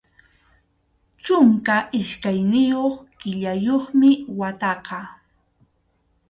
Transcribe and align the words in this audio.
Chunka 1.23 1.75
iskayniyuq 1.99 2.95
killayuqmi 3.19 4.09
wataqa. 4.39 4.99